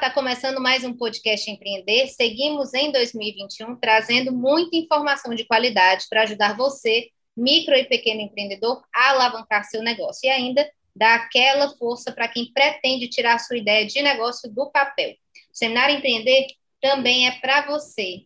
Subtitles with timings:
[0.00, 2.08] Está começando mais um podcast Empreender.
[2.08, 8.82] Seguimos em 2021 trazendo muita informação de qualidade para ajudar você, micro e pequeno empreendedor,
[8.94, 13.86] a alavancar seu negócio e ainda dar aquela força para quem pretende tirar sua ideia
[13.86, 15.10] de negócio do papel.
[15.10, 15.14] O
[15.52, 16.46] Seminário Empreender
[16.80, 18.24] também é para você.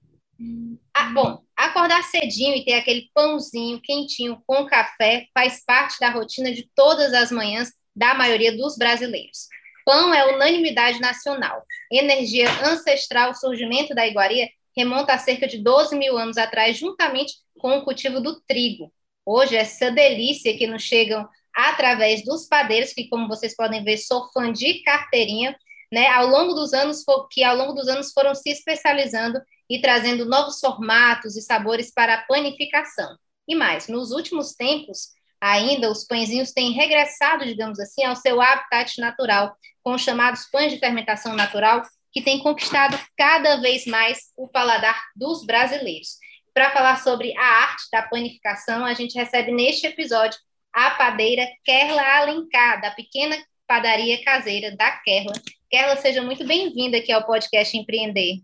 [0.94, 6.52] Ah, bom, acordar cedinho e ter aquele pãozinho quentinho com café faz parte da rotina
[6.52, 9.48] de todas as manhãs da maioria dos brasileiros.
[9.84, 11.62] Pão é unanimidade nacional.
[11.90, 17.78] Energia ancestral, surgimento da iguaria remonta a cerca de 12 mil anos atrás, juntamente com
[17.78, 18.92] o cultivo do trigo.
[19.24, 24.30] Hoje, essa delícia que nos chegam através dos padeiros, que, como vocês podem ver, sou
[24.32, 25.56] fã de carteirinha,
[25.92, 29.40] né, ao longo dos anos, que ao longo dos anos foram se especializando
[29.70, 33.16] e trazendo novos formatos e sabores para a panificação.
[33.46, 35.10] E mais, nos últimos tempos,
[35.44, 40.72] ainda os pãezinhos têm regressado, digamos assim, ao seu habitat natural, com os chamados pães
[40.72, 46.16] de fermentação natural, que têm conquistado cada vez mais o paladar dos brasileiros.
[46.54, 50.38] Para falar sobre a arte da panificação, a gente recebe neste episódio
[50.72, 55.34] a padeira Kerla Alencar, da pequena padaria caseira da Kerla.
[55.68, 58.40] Kerla, seja muito bem-vinda aqui ao podcast Empreender.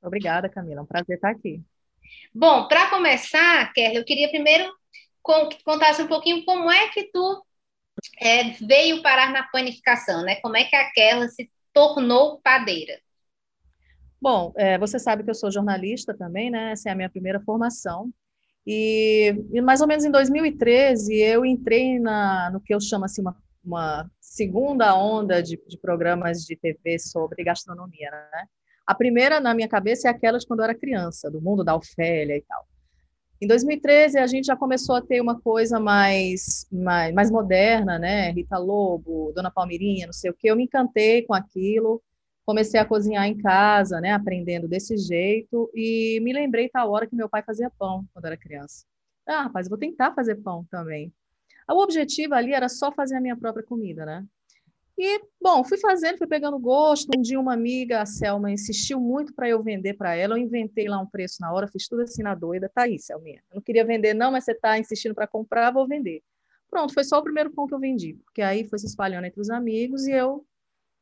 [0.00, 0.80] Obrigada, Camila.
[0.80, 1.60] É um prazer estar aqui.
[2.34, 4.72] Bom, para começar, Kerla, eu queria primeiro
[5.64, 7.44] contasse um pouquinho como é que tu
[8.20, 10.36] é, veio parar na panificação, né?
[10.36, 12.98] Como é que aquela se tornou padeira?
[14.20, 16.72] Bom, é, você sabe que eu sou jornalista também, né?
[16.72, 18.10] Essa é a minha primeira formação.
[18.66, 23.22] E, e mais ou menos em 2013 eu entrei na, no que eu chamo assim
[23.22, 28.44] uma, uma segunda onda de, de, programas de TV sobre gastronomia, né?
[28.86, 31.76] A primeira na minha cabeça é aquela de quando eu era criança, do mundo da
[31.76, 32.66] Ofélia e tal.
[33.40, 38.32] Em 2013, a gente já começou a ter uma coisa mais, mais, mais moderna, né?
[38.32, 40.50] Rita Lobo, Dona Palmeirinha, não sei o quê.
[40.50, 42.02] Eu me encantei com aquilo,
[42.44, 44.12] comecei a cozinhar em casa, né?
[44.12, 45.70] Aprendendo desse jeito.
[45.72, 48.84] E me lembrei da hora que meu pai fazia pão quando era criança.
[49.24, 51.12] Ah, rapaz, vou tentar fazer pão também.
[51.70, 54.26] O objetivo ali era só fazer a minha própria comida, né?
[55.00, 57.08] E, bom, fui fazendo, fui pegando gosto.
[57.16, 60.34] Um dia uma amiga, a Selma, insistiu muito para eu vender para ela.
[60.34, 62.68] Eu inventei lá um preço na hora, fiz tudo assim na doida.
[62.74, 63.40] Tá aí, Selminha.
[63.50, 66.20] Eu não queria vender, não, mas você está insistindo para comprar, vou vender.
[66.68, 69.40] Pronto, foi só o primeiro pão que eu vendi, porque aí foi se espalhando entre
[69.40, 70.44] os amigos e eu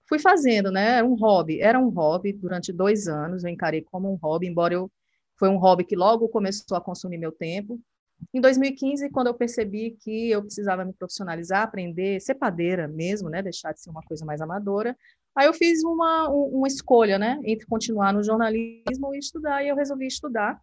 [0.09, 0.99] fui fazendo, né?
[0.99, 3.45] Era um hobby, era um hobby durante dois anos.
[3.45, 4.91] Eu encarei como um hobby, embora eu
[5.39, 7.81] foi um hobby que logo começou a consumir meu tempo.
[8.33, 13.43] Em 2015, quando eu percebi que eu precisava me profissionalizar, aprender, ser padeira mesmo, né,
[13.43, 14.97] deixar de ser uma coisa mais amadora,
[15.35, 19.77] aí eu fiz uma, uma escolha, né, entre continuar no jornalismo e estudar, e eu
[19.77, 20.61] resolvi estudar.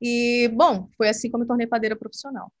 [0.00, 2.52] E, bom, foi assim que eu me tornei padeira profissional.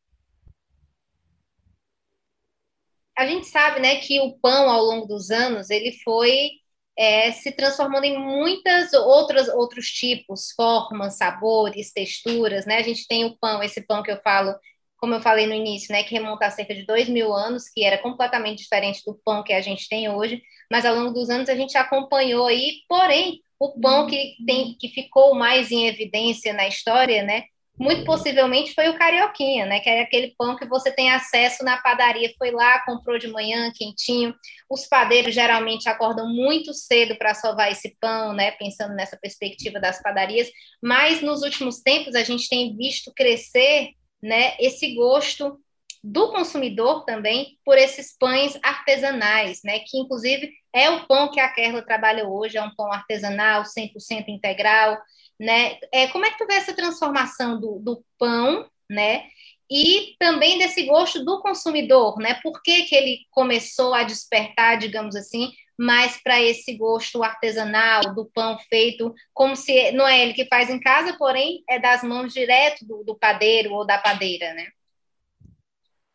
[3.16, 6.50] A gente sabe, né, que o pão, ao longo dos anos, ele foi
[6.98, 12.78] é, se transformando em muitas outras outros tipos, formas, sabores, texturas, né?
[12.78, 14.52] A gente tem o pão, esse pão que eu falo,
[14.96, 17.84] como eu falei no início, né, que remonta a cerca de dois mil anos, que
[17.84, 21.48] era completamente diferente do pão que a gente tem hoje, mas ao longo dos anos
[21.48, 26.66] a gente acompanhou aí, porém, o pão que tem que ficou mais em evidência na
[26.66, 27.44] história, né,
[27.78, 29.80] muito possivelmente foi o carioquinha, né?
[29.80, 33.70] Que é aquele pão que você tem acesso na padaria, foi lá, comprou de manhã,
[33.74, 34.34] quentinho.
[34.68, 38.50] Os padeiros geralmente acordam muito cedo para sovar esse pão, né?
[38.52, 40.50] Pensando nessa perspectiva das padarias.
[40.82, 43.90] Mas nos últimos tempos a gente tem visto crescer,
[44.20, 44.56] né?
[44.58, 45.60] Esse gosto
[46.02, 49.80] do consumidor também por esses pães artesanais, né?
[49.80, 54.28] Que inclusive é o pão que a Kerla trabalha hoje, é um pão artesanal, 100%
[54.28, 54.98] integral,
[55.38, 55.78] né?
[55.92, 59.24] É, como é que tu vê essa transformação do, do pão, né?
[59.70, 62.40] E também desse gosto do consumidor, né?
[62.42, 68.26] Por que, que ele começou a despertar, digamos assim, mais para esse gosto artesanal do
[68.34, 72.32] pão feito, como se não é ele que faz em casa, porém é das mãos
[72.32, 74.66] direto do, do padeiro ou da padeira, né?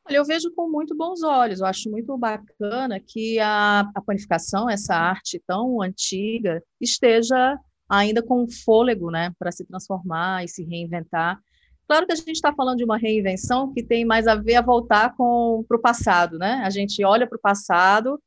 [0.05, 1.61] Olha, eu vejo com muito bons olhos.
[1.61, 7.57] Eu acho muito bacana que a, a panificação, essa arte tão antiga, esteja
[7.89, 11.39] ainda com fôlego, né, para se transformar e se reinventar.
[11.87, 14.61] Claro que a gente está falando de uma reinvenção que tem mais a ver a
[14.61, 16.61] voltar para o passado, né?
[16.63, 18.19] A gente olha para o passado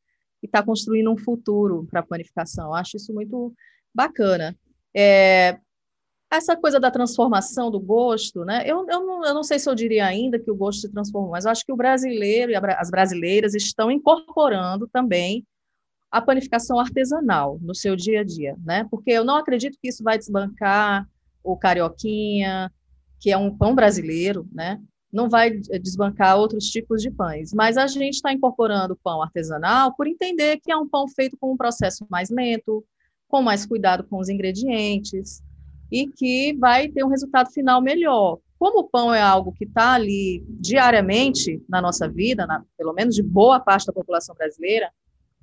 [0.43, 2.75] e está construindo um futuro para a panificação.
[2.75, 3.55] Acho isso muito
[3.95, 4.55] bacana.
[4.95, 5.59] É,
[6.31, 8.63] essa coisa da transformação do gosto, né?
[8.67, 11.31] Eu, eu, não, eu não sei se eu diria ainda que o gosto se transformou,
[11.31, 15.47] mas eu acho que o brasileiro e as brasileiras estão incorporando também
[16.11, 18.87] a panificação artesanal no seu dia a dia, né?
[18.91, 21.09] Porque eu não acredito que isso vai desbancar
[21.43, 22.73] o carioquinha,
[23.21, 24.81] que é um pão brasileiro, né?
[25.13, 30.07] Não vai desbancar outros tipos de pães, mas a gente está incorporando pão artesanal por
[30.07, 32.85] entender que é um pão feito com um processo mais lento,
[33.29, 35.43] com mais cuidado com os ingredientes,
[35.91, 38.39] e que vai ter um resultado final melhor.
[38.59, 43.15] Como o pão é algo que está ali diariamente na nossa vida, na, pelo menos
[43.15, 44.91] de boa parte da população brasileira,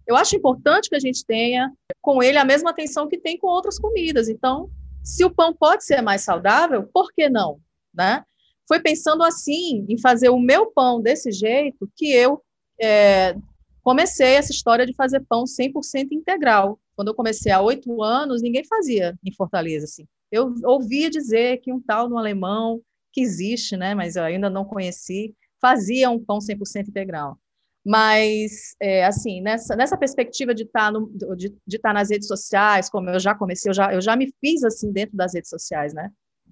[0.07, 1.71] eu acho importante que a gente tenha
[2.01, 4.27] com ele a mesma atenção que tem com outras comidas.
[4.27, 4.69] Então,
[5.03, 7.59] se o pão pode ser mais saudável, por que não?
[7.93, 8.23] Né?
[8.67, 12.41] Foi pensando assim, em fazer o meu pão desse jeito, que eu
[12.81, 13.35] é,
[13.81, 16.79] comecei essa história de fazer pão 100% integral.
[16.95, 20.07] Quando eu comecei há oito anos, ninguém fazia em Fortaleza assim.
[20.31, 24.65] Eu ouvia dizer que um tal no alemão, que existe, né, mas eu ainda não
[24.65, 27.37] conheci, fazia um pão 100% integral.
[27.85, 32.27] Mas, é, assim, nessa, nessa perspectiva de estar, tá no, de, estar tá nas redes
[32.27, 35.49] sociais, como eu já comecei, eu já, eu já me fiz assim dentro das redes
[35.49, 36.09] sociais, né?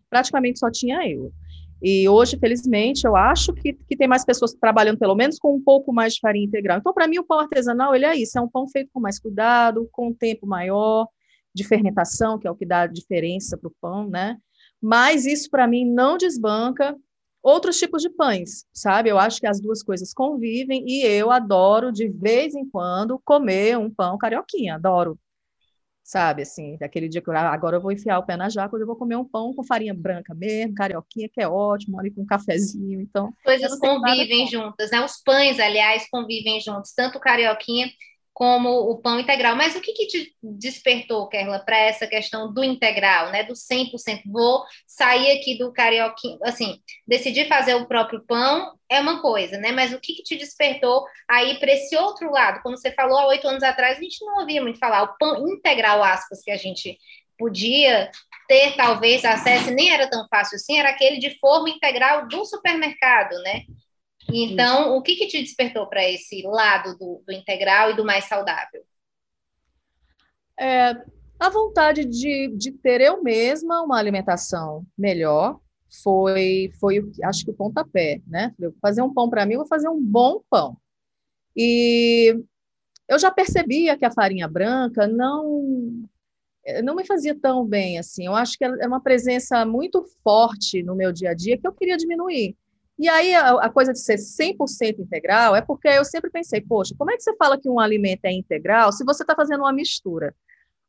[0.10, 1.32] Praticamente só tinha eu.
[1.82, 5.64] E hoje, felizmente, eu acho que, que tem mais pessoas trabalhando, pelo menos, com um
[5.64, 6.78] pouco mais de farinha integral.
[6.78, 9.18] Então, para mim, o pão artesanal, ele é isso, é um pão feito com mais
[9.18, 11.08] cuidado, com um tempo maior,
[11.54, 14.38] de fermentação, que é o que dá diferença para o pão, né?
[14.82, 16.96] Mas isso, para mim, não desbanca
[17.42, 19.10] outros tipos de pães, sabe?
[19.10, 23.78] Eu acho que as duas coisas convivem e eu adoro, de vez em quando, comer
[23.78, 25.20] um pão carioquinha, adoro.
[26.04, 28.76] Sabe, assim, daquele dia que eu, ah, agora eu vou enfiar o pé na jaca,
[28.76, 32.22] eu vou comer um pão com farinha branca mesmo, carioquinha, que é ótimo, ali com
[32.22, 33.32] um cafezinho, então...
[33.46, 35.04] Coisas convivem juntas, né?
[35.06, 37.88] Os pães, aliás, convivem juntos, tanto carioquinha
[38.34, 39.56] como o pão integral.
[39.56, 43.44] Mas o que, que te despertou, Kerla, para essa questão do integral, né?
[43.44, 44.22] Do 100%?
[44.26, 49.72] Vou sair aqui do carioquinho, assim, decidir fazer o próprio pão é uma coisa, né?
[49.72, 52.62] Mas o que, que te despertou aí para esse outro lado?
[52.62, 55.04] Como você falou há oito anos atrás, a gente não ouvia muito falar.
[55.04, 56.98] O pão integral, aspas, que a gente
[57.38, 58.12] podia
[58.48, 63.34] ter, talvez, acesso, nem era tão fácil assim, era aquele de forma integral do supermercado,
[63.44, 63.62] né?
[64.34, 68.26] Então, o que, que te despertou para esse lado do, do, integral e do mais
[68.26, 68.84] saudável?
[70.60, 70.96] É,
[71.40, 75.60] a vontade de, de ter eu mesma uma alimentação melhor
[76.04, 78.54] foi, foi acho que o pontapé, né?
[78.82, 80.78] Fazer um pão para mim, vou fazer um bom pão.
[81.56, 82.34] E
[83.08, 86.08] eu já percebia que a farinha branca não
[86.84, 88.26] não me fazia tão bem assim.
[88.26, 91.74] Eu acho que é uma presença muito forte no meu dia a dia que eu
[91.74, 92.56] queria diminuir.
[93.02, 96.94] E aí a, a, coisa de ser 100% integral é porque eu sempre pensei, poxa,
[96.96, 99.74] como é que você fala que um alimento é integral se você está fazendo uma
[99.74, 100.36] mistura?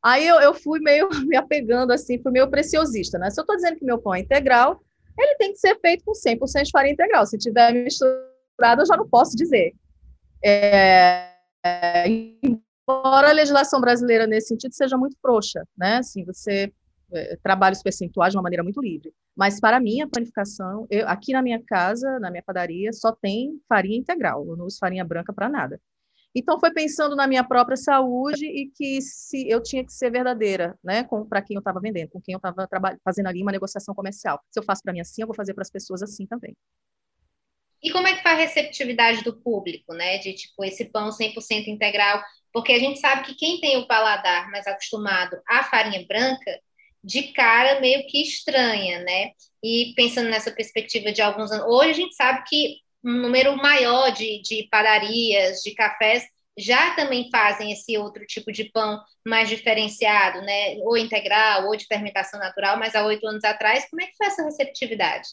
[0.05, 3.31] Aí eu, eu fui meio me apegando assim, fui meio preciosista, né?
[3.31, 4.79] Se eu estou dizendo que meu pão é integral,
[5.19, 7.25] ele tem que ser feito com 100% de farinha integral.
[7.25, 9.73] Se tiver misturado, eu já não posso dizer.
[10.44, 11.31] É,
[11.65, 15.97] é, embora a legislação brasileira nesse sentido seja muito frouxa, né?
[15.97, 16.70] Assim, você
[17.12, 19.12] é, trabalha os percentuais de uma maneira muito livre.
[19.37, 23.60] Mas para mim, a panificação, eu, aqui na minha casa, na minha padaria, só tem
[23.69, 25.81] farinha integral, eu não uso farinha branca para nada.
[26.34, 30.79] Então, foi pensando na minha própria saúde e que se eu tinha que ser verdadeira,
[30.82, 32.67] né, para quem eu estava vendendo, com quem eu estava
[33.05, 34.41] fazendo ali uma negociação comercial.
[34.51, 36.56] Se eu faço para mim assim, eu vou fazer para as pessoas assim também.
[37.82, 41.67] E como é que foi a receptividade do público, né, de tipo esse pão 100%
[41.67, 42.22] integral?
[42.53, 46.60] Porque a gente sabe que quem tem o paladar mais acostumado à farinha branca
[47.03, 49.31] de cara meio que estranha, né?
[49.63, 54.11] E pensando nessa perspectiva de alguns anos, hoje a gente sabe que um número maior
[54.11, 56.25] de, de padarias, de cafés,
[56.56, 60.77] já também fazem esse outro tipo de pão mais diferenciado, né?
[60.82, 64.27] Ou integral, ou de fermentação natural, mas há oito anos atrás, como é que foi
[64.27, 65.29] essa receptividade?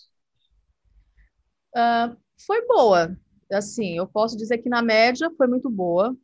[1.75, 3.15] Uh, foi boa.
[3.51, 6.15] Assim, eu posso dizer que na média foi muito boa.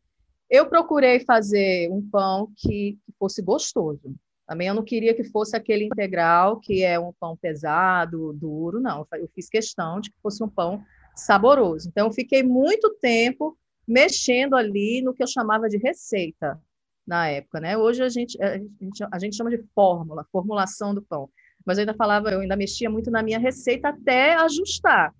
[0.49, 4.15] Eu procurei fazer um pão que, que fosse gostoso.
[4.47, 9.07] Também eu não queria que fosse aquele integral, que é um pão pesado, duro, não.
[9.13, 10.83] Eu fiz questão de que fosse um pão
[11.15, 11.89] saboroso.
[11.89, 16.59] Então, eu fiquei muito tempo mexendo ali no que eu chamava de receita
[17.05, 17.77] na época, né?
[17.77, 21.29] Hoje a gente, a gente, a gente chama de fórmula, formulação do pão.
[21.65, 25.13] Mas eu ainda falava, eu ainda mexia muito na minha receita até ajustar.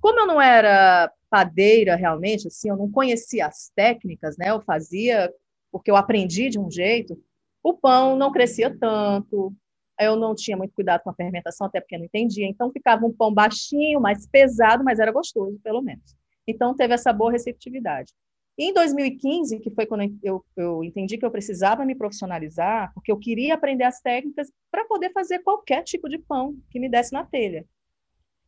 [0.00, 4.50] Como eu não era padeira realmente, assim, eu não conhecia as técnicas, né?
[4.50, 5.32] Eu fazia
[5.70, 7.16] porque eu aprendi de um jeito
[7.62, 9.54] o pão não crescia tanto,
[10.00, 12.46] eu não tinha muito cuidado com a fermentação, até porque não entendia.
[12.46, 16.16] Então, ficava um pão baixinho, mais pesado, mas era gostoso, pelo menos.
[16.46, 18.12] Então, teve essa boa receptividade.
[18.56, 23.12] E em 2015, que foi quando eu, eu entendi que eu precisava me profissionalizar, porque
[23.12, 27.12] eu queria aprender as técnicas para poder fazer qualquer tipo de pão que me desse
[27.12, 27.64] na telha.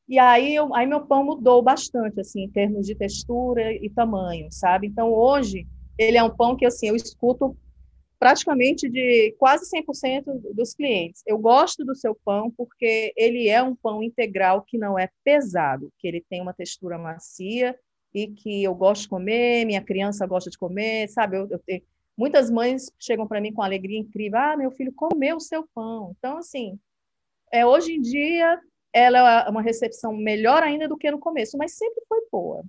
[0.09, 4.49] E aí, eu, aí meu pão mudou bastante, assim, em termos de textura e tamanho,
[4.51, 4.87] sabe?
[4.87, 5.67] Então, hoje,
[5.97, 7.57] ele é um pão que, assim, eu escuto
[8.23, 11.25] praticamente de quase 100% dos clientes.
[11.27, 15.93] Eu gosto do seu pão porque ele é um pão integral que não é pesado,
[15.99, 17.77] que ele tem uma textura macia
[18.15, 21.37] e que eu gosto de comer, minha criança gosta de comer, sabe?
[21.37, 21.83] Eu, eu tenho...
[22.17, 26.15] Muitas mães chegam para mim com alegria incrível, ah, meu filho comeu o seu pão.
[26.17, 26.79] Então, assim,
[27.53, 28.57] é, hoje em dia,
[28.93, 32.63] ela é uma recepção melhor ainda do que no começo, mas sempre foi boa.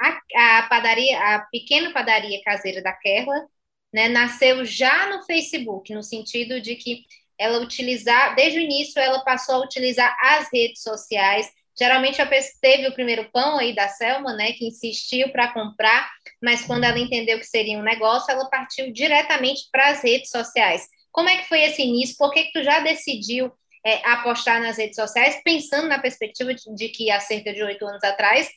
[0.00, 3.46] A, a padaria, a pequena padaria caseira da Kerla,
[3.92, 7.04] né, nasceu já no Facebook, no sentido de que
[7.38, 11.48] ela utilizar, desde o início, ela passou a utilizar as redes sociais.
[11.78, 12.20] Geralmente
[12.60, 16.10] teve o primeiro pão aí da Selma, né, que insistiu para comprar,
[16.42, 20.88] mas quando ela entendeu que seria um negócio, ela partiu diretamente para as redes sociais.
[21.12, 22.16] Como é que foi esse início?
[22.18, 23.52] Por que, que tu já decidiu
[23.86, 27.86] é, apostar nas redes sociais, pensando na perspectiva de, de que há cerca de oito
[27.86, 28.50] anos atrás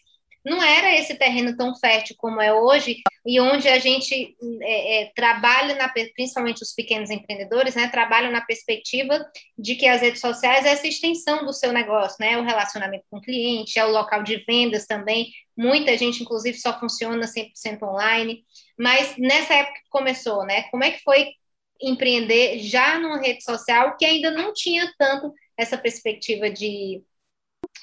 [0.43, 5.11] não era esse terreno tão fértil como é hoje, e onde a gente é, é,
[5.15, 9.23] trabalha, na, principalmente os pequenos empreendedores, né, trabalham na perspectiva
[9.57, 13.17] de que as redes sociais é essa extensão do seu negócio, né, o relacionamento com
[13.17, 18.43] o cliente, é o local de vendas também, muita gente, inclusive, só funciona 100% online,
[18.77, 21.33] mas nessa época que começou, né, como é que foi
[21.79, 27.03] empreender já numa rede social que ainda não tinha tanto essa perspectiva de,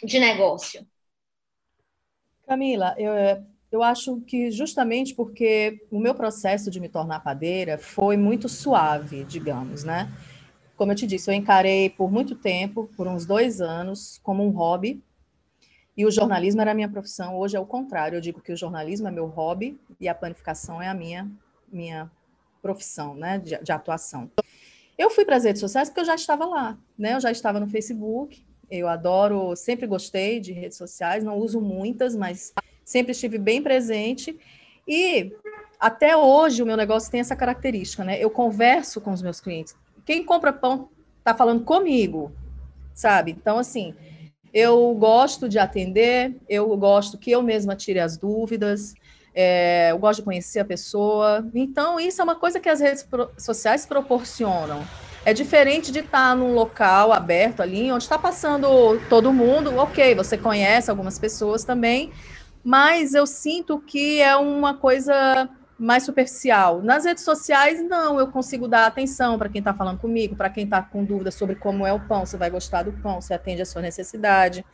[0.02, 0.86] de negócio?
[2.48, 3.12] Camila, eu,
[3.70, 9.22] eu acho que justamente porque o meu processo de me tornar padeira foi muito suave,
[9.24, 10.10] digamos, né?
[10.74, 14.48] Como eu te disse, eu encarei por muito tempo, por uns dois anos, como um
[14.48, 15.02] hobby,
[15.94, 17.36] e o jornalismo era a minha profissão.
[17.36, 20.80] Hoje é o contrário, eu digo que o jornalismo é meu hobby e a planificação
[20.80, 21.30] é a minha,
[21.70, 22.10] minha
[22.62, 24.30] profissão, né, de, de atuação.
[24.96, 27.14] Eu fui para as redes sociais porque eu já estava lá, né?
[27.14, 32.14] Eu já estava no Facebook, eu adoro, sempre gostei de redes sociais, não uso muitas,
[32.14, 32.52] mas
[32.84, 34.38] sempre estive bem presente.
[34.86, 35.32] E
[35.78, 38.22] até hoje o meu negócio tem essa característica, né?
[38.22, 39.76] Eu converso com os meus clientes.
[40.04, 42.32] Quem compra pão está falando comigo,
[42.94, 43.32] sabe?
[43.32, 43.94] Então, assim,
[44.52, 48.94] eu gosto de atender, eu gosto que eu mesma tire as dúvidas,
[49.34, 51.46] é, eu gosto de conhecer a pessoa.
[51.54, 53.06] Então, isso é uma coisa que as redes
[53.38, 54.82] sociais proporcionam.
[55.28, 59.76] É diferente de estar num local aberto ali, onde está passando todo mundo.
[59.76, 62.10] Ok, você conhece algumas pessoas também,
[62.64, 65.46] mas eu sinto que é uma coisa
[65.78, 66.80] mais superficial.
[66.80, 70.64] Nas redes sociais, não, eu consigo dar atenção para quem está falando comigo, para quem
[70.64, 73.60] está com dúvida sobre como é o pão, se vai gostar do pão, se atende
[73.60, 74.64] a sua necessidade.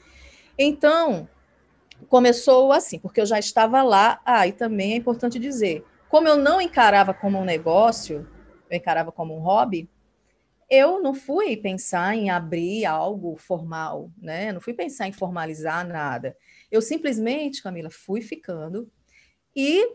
[0.57, 1.29] Então,
[2.09, 4.21] começou assim, porque eu já estava lá.
[4.25, 8.25] Ah, e também é importante dizer, como eu não encarava como um negócio,
[8.71, 9.89] eu encarava como um hobby,
[10.75, 14.53] eu não fui pensar em abrir algo formal, né?
[14.53, 16.37] Não fui pensar em formalizar nada.
[16.71, 18.91] Eu simplesmente, Camila, fui ficando
[19.55, 19.87] e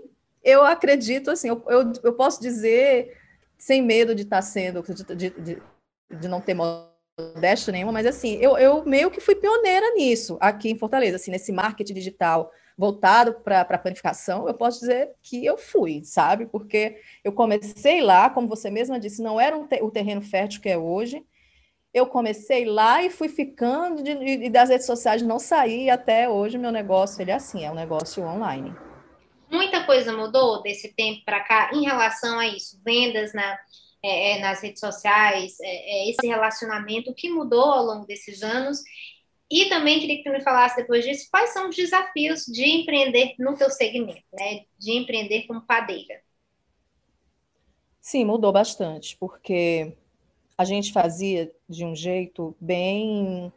[0.44, 3.18] eu acredito, assim, eu, eu, eu posso dizer,
[3.58, 4.82] sem medo de estar sendo,
[5.16, 5.62] de, de,
[6.10, 10.70] de não ter modéstia nenhuma, mas assim, eu, eu meio que fui pioneira nisso, aqui
[10.70, 15.58] em Fortaleza, assim, nesse marketing digital voltado para a planificação, eu posso dizer que eu
[15.58, 16.46] fui, sabe?
[16.46, 16.96] Porque
[17.26, 20.70] eu comecei lá, como você mesma disse, não era um te o terreno fértil que
[20.70, 21.22] é hoje.
[21.94, 26.58] Eu comecei lá e fui ficando de, e das redes sociais não saí até hoje
[26.58, 28.74] meu negócio ele é assim, é um negócio online.
[29.52, 33.60] Muita coisa mudou desse tempo para cá em relação a isso, vendas na,
[34.02, 38.42] é, é nas redes sociais, é, é, esse relacionamento, o que mudou ao longo desses
[38.42, 38.80] anos
[39.50, 43.34] e também queria que tu me falasse depois disso, quais são os desafios de empreender
[43.40, 44.66] no teu segmento, né?
[44.78, 46.22] De empreender como padeira.
[48.00, 49.94] Sim, mudou bastante, porque
[50.58, 53.52] a gente fazia de um jeito bem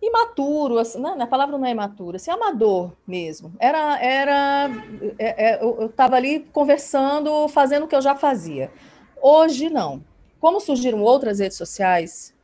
[0.00, 3.52] imaturo, assim, não, a palavra não é imatura, assim, amador mesmo.
[3.58, 4.70] Era, era,
[5.18, 8.72] é, é, eu estava ali conversando, fazendo o que eu já fazia.
[9.20, 10.02] Hoje não.
[10.40, 12.34] Como surgiram outras redes sociais,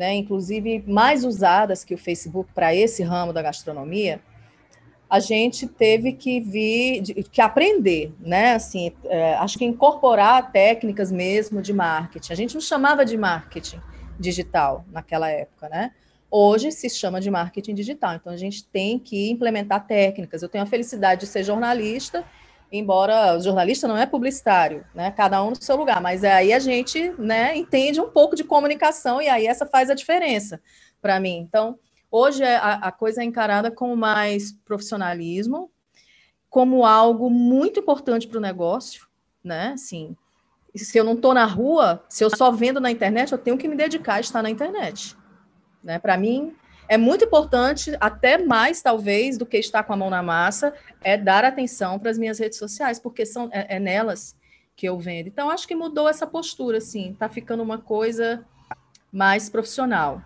[0.00, 4.18] né, inclusive mais usadas que o Facebook para esse ramo da gastronomia,
[5.10, 8.54] a gente teve que vir, que aprender, né?
[8.54, 12.32] Assim, é, acho que incorporar técnicas mesmo de marketing.
[12.32, 13.78] A gente não chamava de marketing
[14.18, 15.90] digital naquela época, né?
[16.30, 18.14] Hoje se chama de marketing digital.
[18.14, 20.40] Então a gente tem que implementar técnicas.
[20.40, 22.24] Eu tenho a felicidade de ser jornalista
[22.70, 25.10] embora o jornalista não é publicitário, né?
[25.10, 29.20] Cada um no seu lugar, mas aí a gente, né, entende um pouco de comunicação
[29.20, 30.60] e aí essa faz a diferença
[31.02, 31.38] para mim.
[31.38, 31.78] Então,
[32.10, 35.70] hoje é, a, a coisa é encarada com mais profissionalismo,
[36.48, 39.06] como algo muito importante para o negócio,
[39.42, 39.72] né?
[39.74, 40.16] Assim,
[40.76, 43.68] se eu não estou na rua, se eu só vendo na internet, eu tenho que
[43.68, 45.16] me dedicar a estar na internet.
[45.82, 45.98] Né?
[45.98, 46.54] Para mim,
[46.90, 51.16] é muito importante, até mais talvez do que estar com a mão na massa, é
[51.16, 54.36] dar atenção para as minhas redes sociais, porque são, é, é, nelas
[54.74, 55.28] que eu vendo.
[55.28, 58.44] Então, acho que mudou essa postura, assim, está ficando uma coisa
[59.12, 60.20] mais profissional.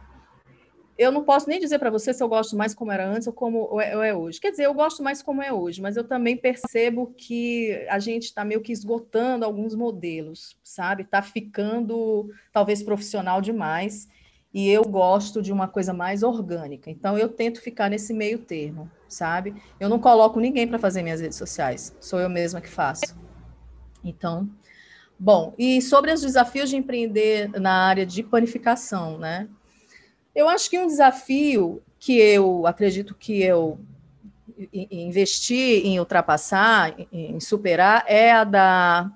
[0.96, 3.34] Eu não posso nem dizer para você se eu gosto mais como era antes ou
[3.34, 4.40] como é, é hoje.
[4.40, 8.22] Quer dizer, eu gosto mais como é hoje, mas eu também percebo que a gente
[8.22, 11.02] está meio que esgotando alguns modelos, sabe?
[11.02, 14.08] Está ficando talvez profissional demais
[14.54, 16.88] e eu gosto de uma coisa mais orgânica.
[16.88, 19.60] Então eu tento ficar nesse meio termo, sabe?
[19.80, 23.16] Eu não coloco ninguém para fazer minhas redes sociais, sou eu mesma que faço.
[24.04, 24.48] Então,
[25.18, 29.48] bom, e sobre os desafios de empreender na área de panificação, né?
[30.32, 33.78] Eu acho que um desafio que eu acredito que eu
[34.72, 39.10] investi em ultrapassar, em superar, é a da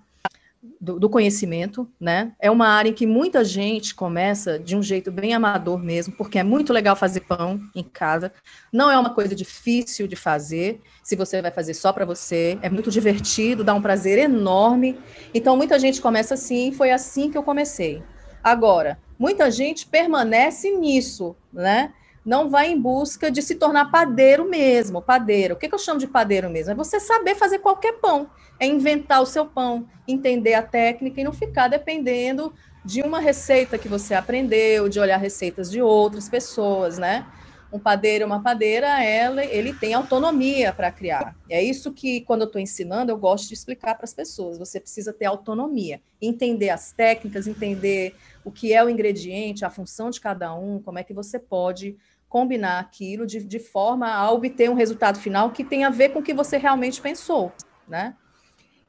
[0.80, 2.32] do, do, conhecimento, né?
[2.40, 6.38] É uma área em que muita gente começa de um jeito bem amador mesmo, porque
[6.38, 8.32] é muito legal fazer pão em casa.
[8.72, 12.58] Não é uma coisa difícil de fazer, se você vai fazer só para você.
[12.62, 14.98] É muito divertido, dá um prazer enorme.
[15.34, 18.02] Então, muita gente começa assim, foi assim que eu comecei.
[18.42, 21.92] Agora, muita gente permanece nisso, né?
[22.28, 25.54] Não vai em busca de se tornar padeiro mesmo, padeiro.
[25.54, 26.72] O que, que eu chamo de padeiro mesmo?
[26.72, 28.28] É você saber fazer qualquer pão,
[28.60, 32.52] é inventar o seu pão, entender a técnica e não ficar dependendo
[32.84, 37.26] de uma receita que você aprendeu, de olhar receitas de outras pessoas, né?
[37.72, 41.34] Um padeiro, uma padeira, ela, ele tem autonomia para criar.
[41.48, 44.58] É isso que, quando eu estou ensinando, eu gosto de explicar para as pessoas.
[44.58, 50.08] Você precisa ter autonomia, entender as técnicas, entender o que é o ingrediente, a função
[50.08, 51.96] de cada um, como é que você pode
[52.28, 56.18] combinar aquilo de, de forma a obter um resultado final que tenha a ver com
[56.18, 57.52] o que você realmente pensou,
[57.86, 58.14] né?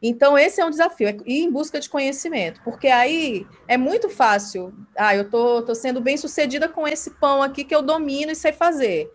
[0.02, 4.10] Então, esse é um desafio, é ir em busca de conhecimento, porque aí é muito
[4.10, 4.74] fácil.
[4.96, 8.36] Ah, eu tô, tô sendo bem sucedida com esse pão aqui que eu domino e
[8.36, 9.12] sei fazer.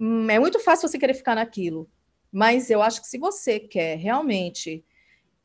[0.00, 1.88] Hum, é muito fácil você querer ficar naquilo.
[2.32, 4.84] Mas eu acho que se você quer realmente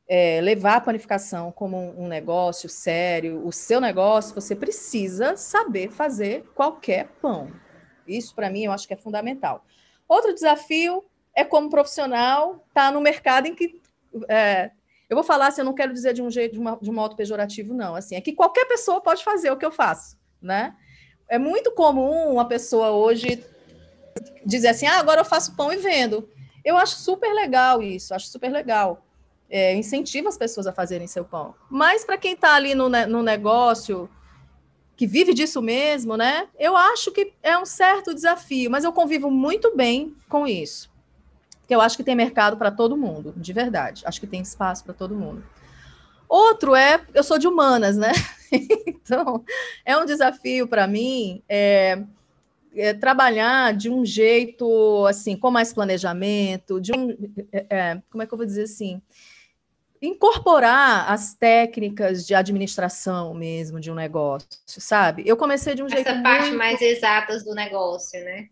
[0.08, 5.92] é, levar a panificação como um, um negócio sério, o seu negócio, você precisa saber
[5.92, 7.52] fazer qualquer pão.
[8.10, 9.64] Isso, para mim, eu acho que é fundamental.
[10.08, 11.04] Outro desafio
[11.36, 13.82] é, como profissional, estar tá no mercado em que.
[14.28, 14.72] É,
[15.10, 16.94] eu vou falar assim, eu não quero dizer de um jeito, de, uma, de um
[16.94, 17.96] modo pejorativo, não.
[17.96, 20.76] Assim, é que qualquer pessoa pode fazer o que eu faço, né?
[21.28, 23.44] É muito comum uma pessoa hoje
[24.46, 26.28] dizer assim, ah, agora eu faço pão e vendo.
[26.64, 29.06] Eu acho super legal isso, acho super legal.
[29.50, 31.56] É, incentiva as pessoas a fazerem seu pão.
[31.70, 34.10] Mas para quem está ali no, no negócio,
[35.00, 36.50] que vive disso mesmo, né?
[36.60, 40.92] Eu acho que é um certo desafio, mas eu convivo muito bem com isso.
[41.62, 44.04] Porque eu acho que tem mercado para todo mundo, de verdade.
[44.06, 45.42] Acho que tem espaço para todo mundo.
[46.28, 48.12] Outro é, eu sou de humanas, né?
[48.86, 49.42] então,
[49.86, 52.04] é um desafio para mim é,
[52.76, 57.12] é, trabalhar de um jeito, assim, com mais planejamento, de um,
[57.54, 59.02] é, é como é que eu vou dizer assim?
[60.02, 65.24] Incorporar as técnicas de administração mesmo de um negócio, sabe?
[65.26, 66.58] Eu comecei de um Essa jeito Essa parte muito...
[66.58, 68.50] mais exatas do negócio, né?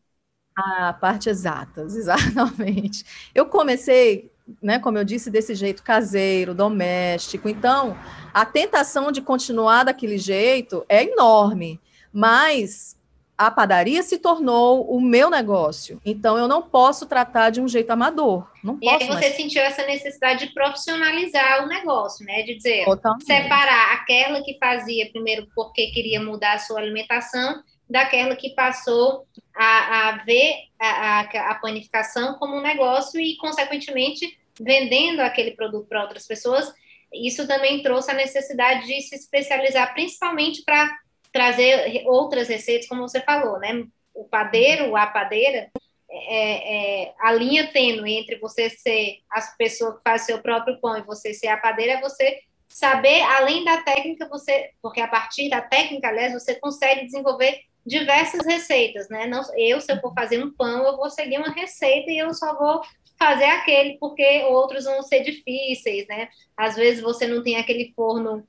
[0.55, 3.05] A parte exatas, exatamente.
[3.33, 4.31] Eu comecei,
[4.61, 7.47] né, como eu disse, desse jeito caseiro, doméstico.
[7.47, 7.97] Então,
[8.33, 11.79] a tentação de continuar daquele jeito é enorme,
[12.11, 12.96] mas
[13.37, 16.01] a padaria se tornou o meu negócio.
[16.03, 18.49] Então eu não posso tratar de um jeito amador.
[18.63, 19.35] Não e aí você mais.
[19.35, 22.41] sentiu essa necessidade de profissionalizar o negócio, né?
[22.41, 23.25] De dizer, Totalmente.
[23.25, 30.09] separar aquela que fazia primeiro porque queria mudar a sua alimentação daquela que passou a,
[30.09, 36.01] a ver a, a, a panificação como um negócio e, consequentemente, vendendo aquele produto para
[36.01, 36.73] outras pessoas.
[37.13, 40.91] Isso também trouxe a necessidade de se especializar, principalmente para
[41.31, 43.85] trazer outras receitas, como você falou, né?
[44.13, 45.69] O padeiro, a padeira,
[46.09, 50.97] é, é, a linha tênue entre você ser a pessoa que faz seu próprio pão
[50.97, 55.49] e você ser a padeira é você saber, além da técnica, você, porque a partir
[55.49, 59.25] da técnica, aliás, você consegue desenvolver diversas receitas, né?
[59.25, 62.33] Não, eu, se eu for fazer um pão, eu vou seguir uma receita e eu
[62.33, 62.81] só vou
[63.17, 66.29] fazer aquele, porque outros vão ser difíceis, né?
[66.55, 68.45] Às vezes você não tem aquele forno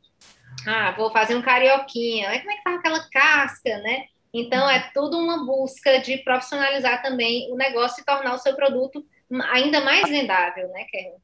[0.67, 2.39] ah, vou fazer um carioquinha.
[2.41, 4.05] Como é que tá aquela casca, né?
[4.33, 9.05] Então, é tudo uma busca de profissionalizar também o negócio e tornar o seu produto
[9.51, 11.17] ainda mais vendável, né, Kevin?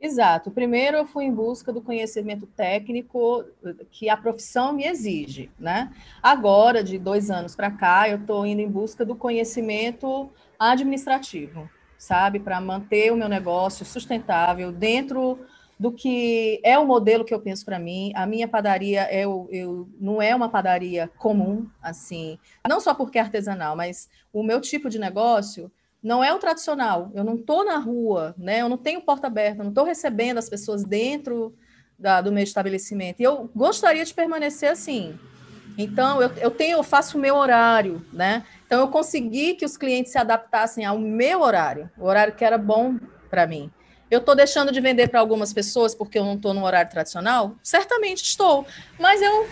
[0.00, 0.50] Exato.
[0.50, 3.44] Primeiro eu fui em busca do conhecimento técnico
[3.88, 5.92] que a profissão me exige, né?
[6.20, 12.40] Agora, de dois anos para cá, eu estou indo em busca do conhecimento administrativo, sabe?
[12.40, 15.38] Para manter o meu negócio sustentável dentro
[15.82, 18.12] do que é o modelo que eu penso para mim.
[18.14, 23.18] A minha padaria é eu, eu, não é uma padaria comum, assim, não só porque
[23.18, 27.10] é artesanal, mas o meu tipo de negócio não é o tradicional.
[27.12, 28.60] Eu não estou na rua, né?
[28.60, 31.52] Eu não tenho porta aberta, não estou recebendo as pessoas dentro
[31.98, 33.18] da, do meu estabelecimento.
[33.18, 35.18] E eu gostaria de permanecer assim.
[35.76, 38.44] Então, eu, eu tenho, eu faço o meu horário, né?
[38.66, 42.56] Então, eu consegui que os clientes se adaptassem ao meu horário, o horário que era
[42.56, 43.68] bom para mim.
[44.12, 47.56] Eu estou deixando de vender para algumas pessoas porque eu não estou no horário tradicional?
[47.62, 48.66] Certamente estou,
[49.00, 49.48] mas eu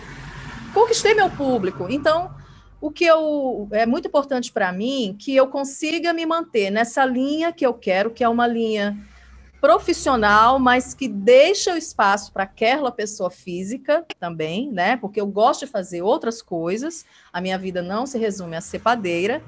[0.71, 1.87] conquistei meu público.
[1.89, 2.31] Então,
[2.79, 7.51] o que eu é muito importante para mim que eu consiga me manter nessa linha
[7.51, 8.95] que eu quero, que é uma linha
[9.59, 14.95] profissional, mas que deixa o espaço para aquela pessoa física também, né?
[14.95, 17.03] Porque eu gosto de fazer outras coisas.
[17.33, 19.41] A minha vida não se resume a ser padeira.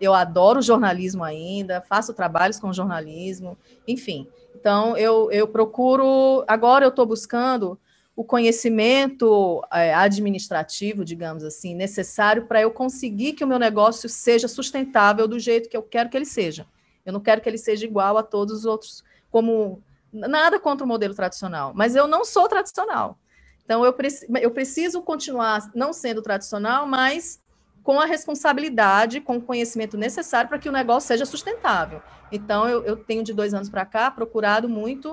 [0.00, 4.28] Eu adoro jornalismo ainda, faço trabalhos com jornalismo, enfim.
[4.60, 6.44] Então eu, eu procuro.
[6.46, 7.80] Agora eu estou buscando
[8.14, 14.46] o conhecimento é, administrativo, digamos assim, necessário para eu conseguir que o meu negócio seja
[14.46, 16.66] sustentável do jeito que eu quero que ele seja.
[17.06, 20.88] Eu não quero que ele seja igual a todos os outros, como nada contra o
[20.88, 23.18] modelo tradicional, mas eu não sou tradicional.
[23.64, 27.40] Então eu, preci eu preciso continuar não sendo tradicional, mas
[27.82, 32.02] com a responsabilidade, com o conhecimento necessário para que o negócio seja sustentável.
[32.30, 35.12] Então eu, eu tenho de dois anos para cá procurado muito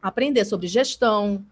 [0.00, 1.44] aprender sobre gestão,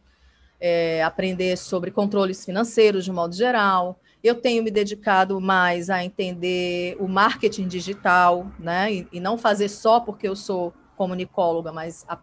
[0.61, 4.01] é, aprender sobre controles financeiros de modo geral.
[4.23, 8.93] Eu tenho me dedicado mais a entender o marketing digital, né?
[8.93, 12.19] E, e não fazer só porque eu sou comunicóloga, mas a,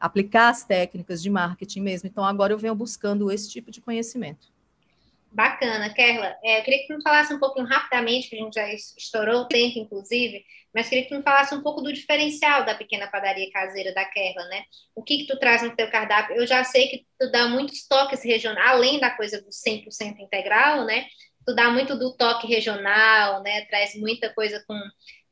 [0.00, 2.08] aplicar as técnicas de marketing mesmo.
[2.08, 4.48] Então, agora eu venho buscando esse tipo de conhecimento.
[5.30, 6.36] Bacana, Kerla.
[6.42, 9.42] É, eu queria que tu me falasse um pouquinho rapidamente, que a gente já estourou
[9.42, 13.06] o tempo, inclusive, mas queria que tu me falasse um pouco do diferencial da pequena
[13.08, 14.62] padaria caseira da Kerla, né?
[14.94, 16.36] O que que tu traz no teu cardápio?
[16.36, 20.84] Eu já sei que tu dá muitos toques regionais, além da coisa do 100% integral,
[20.84, 21.06] né?
[21.48, 23.62] Tu dá muito do toque regional, né?
[23.62, 24.78] Traz muita coisa com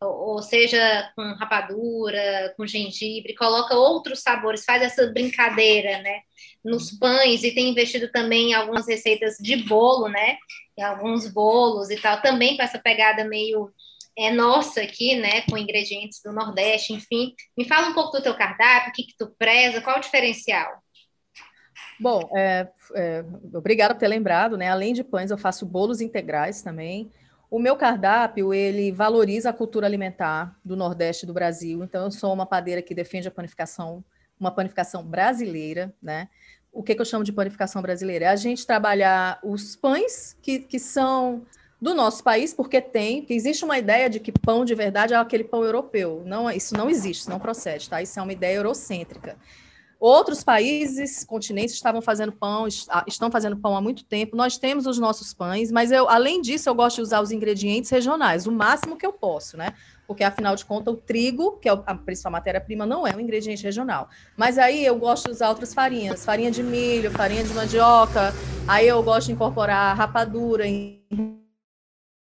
[0.00, 6.20] ou seja, com rapadura, com gengibre, coloca outros sabores, faz essa brincadeira, né?
[6.64, 6.98] Nos uhum.
[6.98, 10.37] pães e tem investido também em algumas receitas de bolo, né?
[10.79, 13.70] Em alguns bolos e tal, também com essa pegada meio
[14.18, 17.35] é nossa aqui, né, com ingredientes do Nordeste, enfim.
[17.57, 20.83] Me fala um pouco do teu cardápio, o que, que tu preza, qual o diferencial?
[21.98, 24.68] Bom, é, é, por ter lembrado, né?
[24.68, 27.11] Além de pães, eu faço bolos integrais também.
[27.50, 31.82] O meu cardápio, ele valoriza a cultura alimentar do Nordeste do Brasil.
[31.82, 34.04] Então, eu sou uma padeira que defende a panificação,
[34.38, 36.28] uma panificação brasileira, né?
[36.72, 38.26] O que, que eu chamo de panificação brasileira?
[38.26, 41.46] É a gente trabalhar os pães que, que são
[41.80, 45.16] do nosso país, porque tem, que existe uma ideia de que pão de verdade é
[45.16, 46.22] aquele pão europeu.
[46.26, 48.02] Não, isso não existe, isso não procede, tá?
[48.02, 49.37] Isso é uma ideia eurocêntrica.
[50.07, 54.37] Outros países, continentes estavam fazendo pão, ah, estão fazendo pão há muito tempo.
[54.37, 57.90] Nós temos os nossos pães, mas eu, além disso, eu gosto de usar os ingredientes
[57.90, 59.75] regionais, o máximo que eu posso, né?
[60.07, 63.64] Porque afinal de contas, o trigo, que é a principal matéria-prima, não é um ingrediente
[63.64, 64.09] regional.
[64.37, 68.33] Mas aí eu gosto de usar outras farinhas, farinha de milho, farinha de mandioca.
[68.69, 71.03] Aí eu gosto de incorporar rapadura em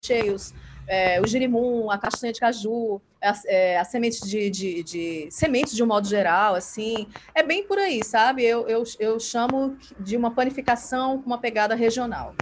[0.05, 0.53] cheios
[0.91, 5.73] é, o girimum, a castanha de caju, a, é, a semente de, de, de, sementes
[5.73, 8.43] de um modo geral, assim, é bem por aí, sabe?
[8.43, 12.35] Eu, eu, eu chamo de uma panificação com uma pegada regional.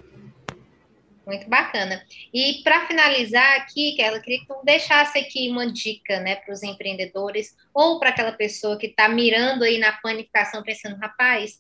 [1.28, 2.04] Muito bacana.
[2.34, 6.64] E para finalizar aqui, eu queria que tu deixasse aqui uma dica, né, para os
[6.64, 11.60] empreendedores ou para aquela pessoa que está mirando aí na panificação, pensando, rapaz,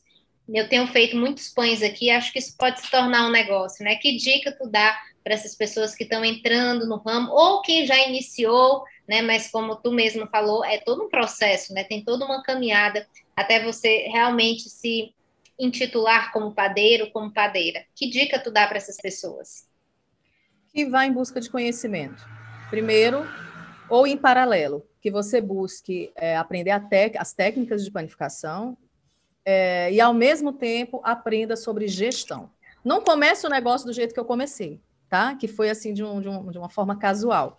[0.52, 3.95] eu tenho feito muitos pães aqui, acho que isso pode se tornar um negócio, né?
[3.97, 7.97] Que dica tu dá para essas pessoas que estão entrando no ramo ou quem já
[8.08, 9.21] iniciou, né?
[9.21, 11.84] Mas como tu mesmo falou, é todo um processo, né?
[11.84, 15.13] Tem toda uma caminhada até você realmente se
[15.58, 17.84] intitular como padeiro, como padeira.
[17.95, 19.67] Que dica tu dá para essas pessoas?
[20.73, 22.25] Que vá em busca de conhecimento.
[22.69, 23.27] Primeiro,
[23.89, 26.71] ou em paralelo, que você busque é, aprender
[27.17, 28.77] as técnicas de panificação
[29.43, 32.49] é, e, ao mesmo tempo, aprenda sobre gestão.
[32.86, 34.79] Não comece o negócio do jeito que eu comecei
[35.10, 35.36] tá?
[35.36, 37.58] Que foi assim de, um, de, um, de uma forma casual.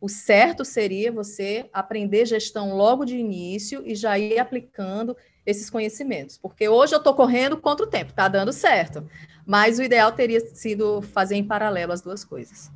[0.00, 6.38] O certo seria você aprender gestão logo de início e já ir aplicando esses conhecimentos,
[6.38, 9.08] porque hoje eu estou correndo contra o tempo, está dando certo,
[9.44, 12.70] mas o ideal teria sido fazer em paralelo as duas coisas.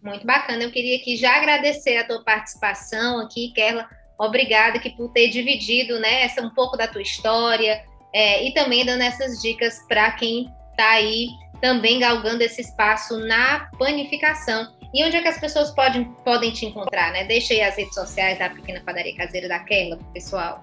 [0.00, 3.88] Muito bacana, eu queria aqui já agradecer a tua participação aqui, Kerla,
[4.22, 8.84] Obrigada que por ter dividido, né, essa um pouco da tua história é, e também
[8.86, 11.26] dando essas dicas para quem está aí
[11.62, 14.66] também galgando esse espaço na panificação.
[14.92, 17.24] E onde é que as pessoas podem, podem te encontrar, né?
[17.24, 20.62] Deixa aí as redes sociais da Pequena Padaria Caseira da Kerla pessoal.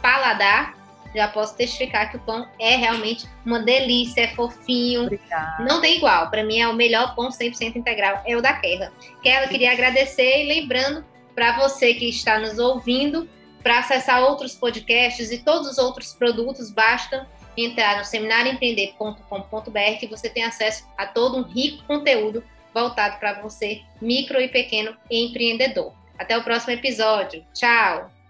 [0.00, 0.74] paladar,
[1.14, 5.04] já posso testificar que o pão é realmente uma delícia, é fofinho.
[5.04, 5.64] Obrigada.
[5.64, 6.30] Não tem igual.
[6.30, 8.92] Para mim é o melhor pão 100% integral, é o da Kerla.
[9.22, 13.28] Kerla, queria agradecer e lembrando para você que está nos ouvindo,
[13.62, 20.28] para acessar outros podcasts e todos os outros produtos, basta entrar no seminarioempreender.com.br que você
[20.28, 22.42] tem acesso a todo um rico conteúdo
[22.74, 25.92] voltado para você, micro e pequeno empreendedor.
[26.18, 27.44] Até o próximo episódio.
[27.52, 28.21] Tchau!